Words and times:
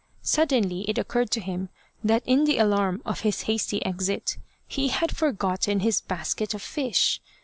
Suddenly 0.23 0.81
it 0.89 0.97
occurred 0.97 1.29
to 1.29 1.39
him, 1.39 1.69
that 2.03 2.23
in 2.25 2.45
the 2.45 2.57
alarm 2.57 3.03
of 3.05 3.19
his 3.19 3.43
hasty 3.43 3.85
exit, 3.85 4.37
he 4.67 4.87
had 4.87 5.15
forgotten 5.15 5.81
his 5.81 6.01
basket 6.01 6.55
of 6.55 6.63
fish. 6.63 7.21